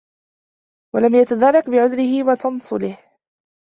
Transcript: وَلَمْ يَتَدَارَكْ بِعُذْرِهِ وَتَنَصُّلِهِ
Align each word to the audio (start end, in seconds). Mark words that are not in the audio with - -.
وَلَمْ 0.95 1.15
يَتَدَارَكْ 1.15 1.69
بِعُذْرِهِ 1.69 2.23
وَتَنَصُّلِهِ 2.23 2.97